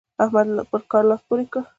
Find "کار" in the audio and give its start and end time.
0.91-1.03